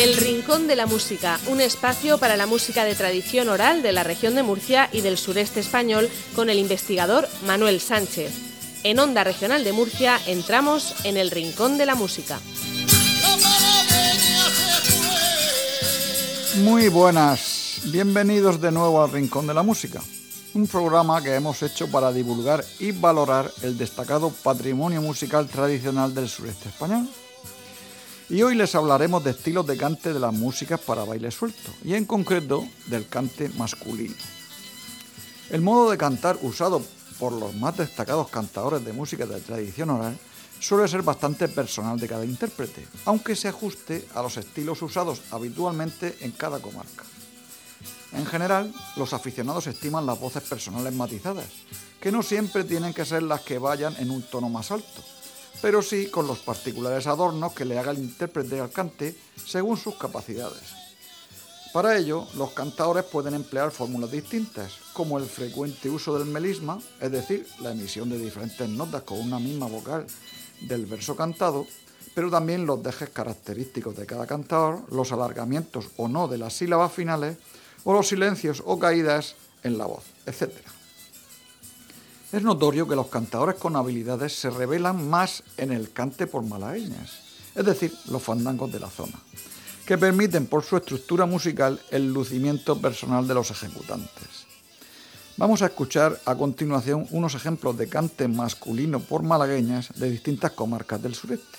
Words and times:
El 0.00 0.16
Rincón 0.16 0.66
de 0.66 0.76
la 0.76 0.86
Música, 0.86 1.38
un 1.46 1.60
espacio 1.60 2.16
para 2.16 2.38
la 2.38 2.46
música 2.46 2.86
de 2.86 2.94
tradición 2.94 3.50
oral 3.50 3.82
de 3.82 3.92
la 3.92 4.02
región 4.02 4.34
de 4.34 4.42
Murcia 4.42 4.88
y 4.92 5.02
del 5.02 5.18
sureste 5.18 5.60
español 5.60 6.08
con 6.34 6.48
el 6.48 6.58
investigador 6.58 7.28
Manuel 7.46 7.82
Sánchez. 7.82 8.32
En 8.82 8.98
Onda 8.98 9.24
Regional 9.24 9.62
de 9.62 9.74
Murcia 9.74 10.18
entramos 10.26 10.94
en 11.04 11.18
el 11.18 11.30
Rincón 11.30 11.76
de 11.76 11.84
la 11.84 11.96
Música. 11.96 12.40
Muy 16.62 16.88
buenas, 16.88 17.82
bienvenidos 17.92 18.58
de 18.58 18.72
nuevo 18.72 19.04
al 19.04 19.12
Rincón 19.12 19.46
de 19.46 19.52
la 19.52 19.62
Música, 19.62 20.00
un 20.54 20.66
programa 20.66 21.22
que 21.22 21.34
hemos 21.34 21.62
hecho 21.62 21.90
para 21.90 22.10
divulgar 22.10 22.64
y 22.78 22.92
valorar 22.92 23.52
el 23.60 23.76
destacado 23.76 24.30
patrimonio 24.30 25.02
musical 25.02 25.46
tradicional 25.46 26.14
del 26.14 26.30
sureste 26.30 26.70
español 26.70 27.06
y 28.30 28.42
hoy 28.44 28.54
les 28.54 28.76
hablaremos 28.76 29.24
de 29.24 29.32
estilos 29.32 29.66
de 29.66 29.76
cante 29.76 30.12
de 30.12 30.20
las 30.20 30.32
músicas 30.32 30.78
para 30.78 31.04
baile 31.04 31.32
suelto, 31.32 31.72
y 31.84 31.94
en 31.94 32.04
concreto 32.04 32.64
del 32.86 33.08
cante 33.08 33.48
masculino. 33.50 34.14
El 35.50 35.62
modo 35.62 35.90
de 35.90 35.98
cantar 35.98 36.38
usado 36.42 36.80
por 37.18 37.32
los 37.32 37.52
más 37.56 37.76
destacados 37.76 38.28
cantadores 38.28 38.84
de 38.84 38.92
música 38.92 39.26
de 39.26 39.40
tradición 39.40 39.90
oral 39.90 40.16
suele 40.60 40.86
ser 40.86 41.02
bastante 41.02 41.48
personal 41.48 41.98
de 41.98 42.06
cada 42.06 42.24
intérprete, 42.24 42.86
aunque 43.04 43.34
se 43.34 43.48
ajuste 43.48 44.06
a 44.14 44.22
los 44.22 44.36
estilos 44.36 44.80
usados 44.80 45.22
habitualmente 45.32 46.16
en 46.20 46.30
cada 46.30 46.60
comarca. 46.60 47.02
En 48.12 48.26
general, 48.26 48.72
los 48.94 49.12
aficionados 49.12 49.66
estiman 49.66 50.06
las 50.06 50.20
voces 50.20 50.44
personales 50.44 50.94
matizadas, 50.94 51.46
que 52.00 52.12
no 52.12 52.22
siempre 52.22 52.62
tienen 52.62 52.94
que 52.94 53.04
ser 53.04 53.24
las 53.24 53.40
que 53.40 53.58
vayan 53.58 53.96
en 53.98 54.10
un 54.10 54.22
tono 54.22 54.48
más 54.48 54.70
alto, 54.70 55.02
pero 55.60 55.82
sí 55.82 56.06
con 56.06 56.26
los 56.26 56.38
particulares 56.38 57.06
adornos 57.06 57.52
que 57.52 57.64
le 57.64 57.78
haga 57.78 57.92
el 57.92 57.98
intérprete 57.98 58.60
al 58.60 58.70
cante 58.70 59.16
según 59.44 59.76
sus 59.76 59.96
capacidades. 59.96 60.80
Para 61.72 61.96
ello, 61.96 62.26
los 62.34 62.50
cantadores 62.50 63.04
pueden 63.04 63.34
emplear 63.34 63.70
fórmulas 63.70 64.10
distintas, 64.10 64.72
como 64.92 65.18
el 65.18 65.26
frecuente 65.26 65.88
uso 65.88 66.18
del 66.18 66.26
melisma, 66.26 66.80
es 67.00 67.12
decir, 67.12 67.46
la 67.60 67.70
emisión 67.70 68.10
de 68.10 68.18
diferentes 68.18 68.68
notas 68.68 69.02
con 69.02 69.20
una 69.20 69.38
misma 69.38 69.66
vocal 69.66 70.04
del 70.62 70.86
verso 70.86 71.14
cantado, 71.14 71.66
pero 72.12 72.28
también 72.28 72.66
los 72.66 72.82
dejes 72.82 73.10
característicos 73.10 73.96
de 73.96 74.04
cada 74.04 74.26
cantador, 74.26 74.80
los 74.92 75.12
alargamientos 75.12 75.86
o 75.96 76.08
no 76.08 76.26
de 76.26 76.38
las 76.38 76.54
sílabas 76.54 76.92
finales, 76.92 77.36
o 77.84 77.92
los 77.92 78.08
silencios 78.08 78.62
o 78.66 78.78
caídas 78.78 79.36
en 79.62 79.78
la 79.78 79.86
voz, 79.86 80.02
etc. 80.26 80.50
Es 82.32 82.44
notorio 82.44 82.86
que 82.86 82.94
los 82.94 83.08
cantadores 83.08 83.56
con 83.56 83.74
habilidades 83.74 84.38
se 84.38 84.50
revelan 84.50 85.08
más 85.10 85.42
en 85.56 85.72
el 85.72 85.90
cante 85.90 86.28
por 86.28 86.44
malagueñas, 86.44 87.10
es 87.56 87.64
decir, 87.64 87.92
los 88.08 88.22
fandangos 88.22 88.70
de 88.70 88.78
la 88.78 88.88
zona, 88.88 89.18
que 89.84 89.98
permiten 89.98 90.46
por 90.46 90.62
su 90.62 90.76
estructura 90.76 91.26
musical 91.26 91.80
el 91.90 92.12
lucimiento 92.12 92.80
personal 92.80 93.26
de 93.26 93.34
los 93.34 93.50
ejecutantes. 93.50 94.46
Vamos 95.38 95.62
a 95.62 95.66
escuchar 95.66 96.20
a 96.24 96.36
continuación 96.36 97.08
unos 97.10 97.34
ejemplos 97.34 97.76
de 97.76 97.88
cante 97.88 98.28
masculino 98.28 99.00
por 99.00 99.24
malagueñas 99.24 99.88
de 99.96 100.08
distintas 100.08 100.52
comarcas 100.52 101.02
del 101.02 101.16
sureste. 101.16 101.58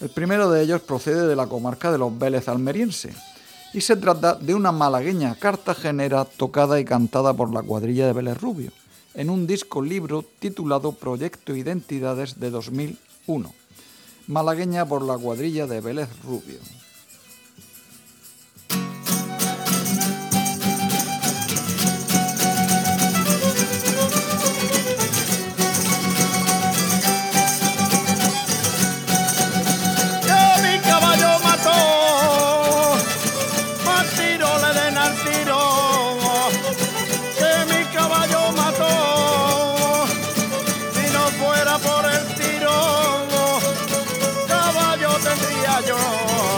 El 0.00 0.08
primero 0.08 0.50
de 0.50 0.62
ellos 0.62 0.80
procede 0.80 1.26
de 1.26 1.36
la 1.36 1.48
comarca 1.48 1.92
de 1.92 1.98
los 1.98 2.18
Vélez 2.18 2.48
almeriense 2.48 3.14
y 3.74 3.82
se 3.82 3.96
trata 3.96 4.36
de 4.36 4.54
una 4.54 4.72
malagueña 4.72 5.34
cartagenera 5.34 6.24
tocada 6.24 6.80
y 6.80 6.84
cantada 6.86 7.34
por 7.34 7.52
la 7.52 7.62
cuadrilla 7.62 8.06
de 8.06 8.14
Vélez 8.14 8.40
Rubio 8.40 8.72
en 9.16 9.30
un 9.30 9.46
disco 9.46 9.80
libro 9.80 10.24
titulado 10.38 10.92
Proyecto 10.92 11.56
Identidades 11.56 12.38
de 12.38 12.50
2001, 12.50 13.52
malagueña 14.28 14.84
por 14.84 15.02
la 15.02 15.16
cuadrilla 15.16 15.66
de 15.66 15.80
Vélez 15.80 16.10
Rubio. 16.22 16.60
yo 45.86 46.55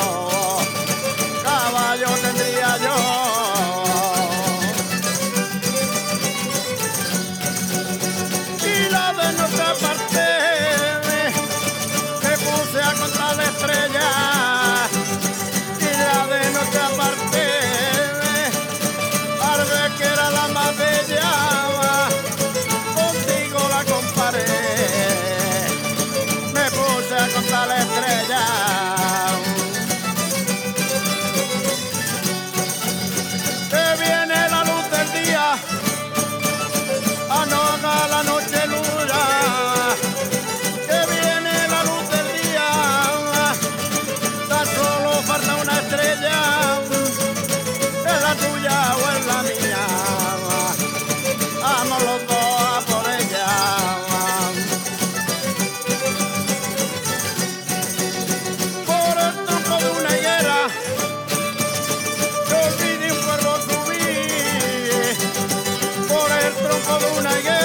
como 66.89 67.19
una 67.19 67.39
higuera. 67.39 67.58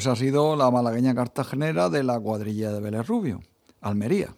Pues 0.00 0.06
ha 0.06 0.16
sido 0.16 0.56
la 0.56 0.70
malagueña 0.70 1.14
cartagenera 1.14 1.90
de 1.90 2.02
la 2.02 2.18
cuadrilla 2.18 2.72
de 2.72 2.80
Vélez 2.80 3.06
Rubio, 3.06 3.42
Almería. 3.82 4.34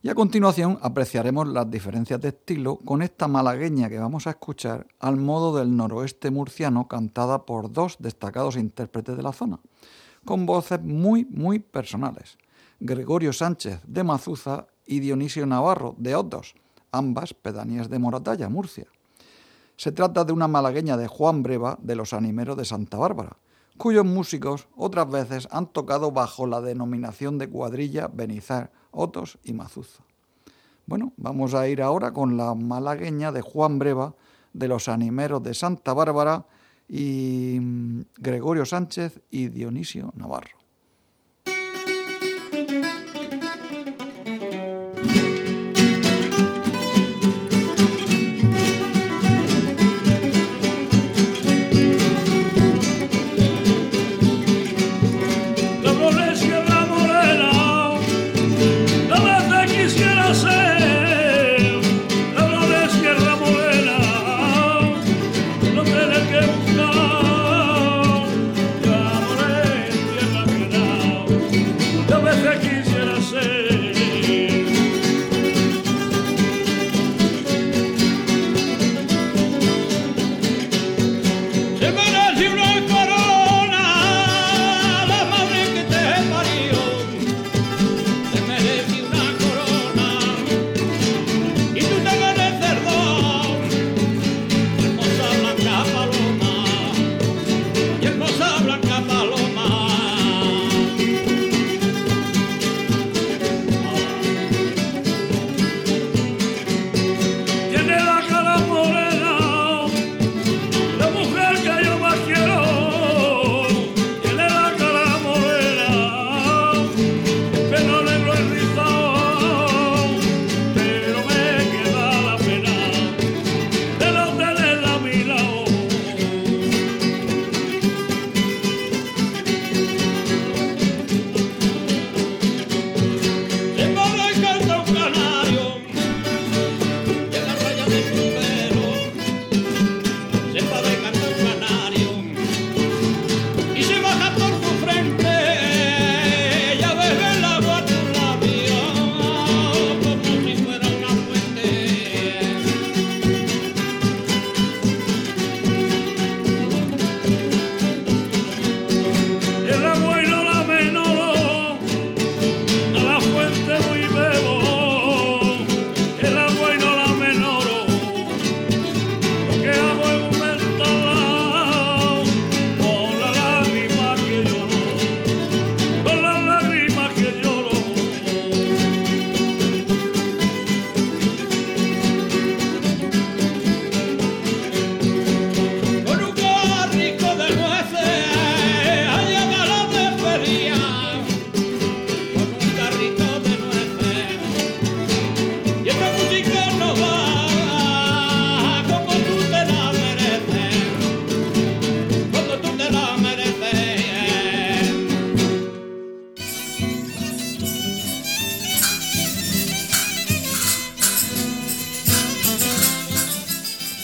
Y 0.00 0.08
a 0.08 0.14
continuación 0.14 0.78
apreciaremos 0.80 1.46
las 1.46 1.70
diferencias 1.70 2.18
de 2.22 2.28
estilo 2.28 2.78
con 2.78 3.02
esta 3.02 3.28
malagueña 3.28 3.90
que 3.90 3.98
vamos 3.98 4.26
a 4.26 4.30
escuchar 4.30 4.86
al 4.98 5.18
modo 5.18 5.54
del 5.58 5.76
noroeste 5.76 6.30
murciano 6.30 6.88
cantada 6.88 7.44
por 7.44 7.70
dos 7.70 7.96
destacados 7.98 8.56
intérpretes 8.56 9.14
de 9.14 9.22
la 9.22 9.34
zona, 9.34 9.60
con 10.24 10.46
voces 10.46 10.80
muy, 10.82 11.26
muy 11.26 11.58
personales. 11.58 12.38
Gregorio 12.80 13.34
Sánchez 13.34 13.82
de 13.86 14.04
Mazuza 14.04 14.68
y 14.86 15.00
Dionisio 15.00 15.44
Navarro 15.44 15.96
de 15.98 16.14
Otos, 16.14 16.54
ambas 16.92 17.34
pedanías 17.34 17.90
de 17.90 17.98
Moratalla, 17.98 18.48
Murcia. 18.48 18.86
Se 19.76 19.92
trata 19.92 20.24
de 20.24 20.32
una 20.32 20.48
malagueña 20.48 20.96
de 20.96 21.08
Juan 21.08 21.42
Breva 21.42 21.78
de 21.82 21.94
los 21.94 22.14
Animeros 22.14 22.56
de 22.56 22.64
Santa 22.64 22.96
Bárbara, 22.96 23.36
cuyos 23.78 24.04
músicos 24.04 24.68
otras 24.76 25.10
veces 25.10 25.48
han 25.50 25.68
tocado 25.68 26.12
bajo 26.12 26.46
la 26.46 26.60
denominación 26.60 27.38
de 27.38 27.48
cuadrilla 27.48 28.08
Benizar, 28.08 28.70
Otos 28.90 29.38
y 29.42 29.54
Mazuza. 29.54 30.02
Bueno, 30.84 31.12
vamos 31.16 31.54
a 31.54 31.68
ir 31.68 31.80
ahora 31.80 32.12
con 32.12 32.36
la 32.36 32.54
malagueña 32.54 33.32
de 33.32 33.40
Juan 33.40 33.78
Breva 33.78 34.14
de 34.52 34.68
los 34.68 34.88
Animeros 34.88 35.42
de 35.42 35.54
Santa 35.54 35.94
Bárbara 35.94 36.46
y 36.88 37.58
mm, 37.60 38.00
Gregorio 38.16 38.64
Sánchez 38.64 39.20
y 39.30 39.48
Dionisio 39.48 40.12
Navarro. 40.16 40.58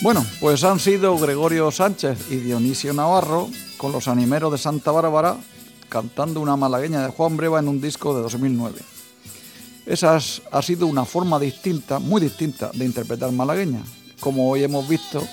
Bueno, 0.05 0.27
pues 0.39 0.62
han 0.65 0.81
sido 0.81 1.17
Gregorio 1.17 1.71
Sánchez 1.71 2.31
y 2.31 2.37
Dionisio 2.37 2.93
Navarro 2.93 3.49
con 3.79 3.91
los 3.91 4.06
animeros 4.06 4.53
de 4.53 4.59
Santa 4.59 4.91
Bárbara 4.91 5.39
cantando 5.89 6.41
una 6.41 6.59
malagueña 6.59 7.03
de 7.03 7.09
Juan 7.09 7.39
Breva 7.39 7.59
en 7.59 7.69
un 7.69 7.81
disco 7.81 8.15
de 8.15 8.21
2009. 8.21 8.81
Esa 9.87 10.19
ha 10.53 10.62
sido 10.62 10.89
una 10.89 11.06
forma 11.06 11.39
distinta, 11.39 12.01
muy 12.01 12.21
distinta, 12.21 12.71
de 12.75 12.85
interpretar 12.85 13.33
malagueña, 13.33 13.81
como 14.21 14.51
hoy 14.51 14.62
hemos 14.62 14.87
visto 14.87 15.27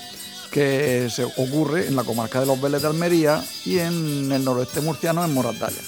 que 0.50 1.10
se 1.10 1.24
ocurre 1.24 1.88
en 1.88 1.94
la 1.94 2.04
comarca 2.04 2.40
de 2.40 2.46
los 2.46 2.58
Vélez 2.58 2.80
de 2.80 2.88
Almería 2.88 3.44
y 3.66 3.76
en 3.76 4.32
el 4.32 4.42
noroeste 4.42 4.80
murciano 4.80 5.22
en 5.22 5.34
Moratalla. 5.34 5.82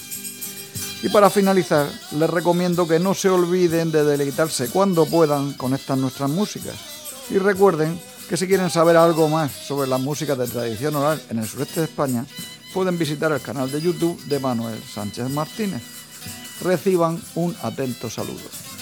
Y 1.01 1.09
para 1.09 1.31
finalizar, 1.31 1.89
les 2.11 2.29
recomiendo 2.29 2.87
que 2.87 2.99
no 2.99 3.15
se 3.15 3.29
olviden 3.29 3.91
de 3.91 4.03
deleitarse 4.03 4.69
cuando 4.69 5.07
puedan 5.07 5.53
con 5.53 5.73
estas 5.73 5.97
nuestras 5.97 6.29
músicas. 6.29 6.75
Y 7.31 7.39
recuerden 7.39 7.99
que 8.27 8.37
si 8.37 8.47
quieren 8.47 8.69
saber 8.69 8.97
algo 8.97 9.29
más 9.29 9.51
sobre 9.51 9.87
la 9.87 9.97
música 9.97 10.35
de 10.35 10.47
tradición 10.47 10.95
oral 10.95 11.21
en 11.29 11.39
el 11.39 11.47
sureste 11.47 11.81
de 11.81 11.85
España, 11.85 12.25
pueden 12.73 12.97
visitar 12.97 13.31
el 13.31 13.41
canal 13.41 13.71
de 13.71 13.81
YouTube 13.81 14.21
de 14.25 14.39
Manuel 14.39 14.81
Sánchez 14.83 15.29
Martínez. 15.29 15.81
Reciban 16.61 17.21
un 17.35 17.55
atento 17.61 18.09
saludo. 18.09 18.74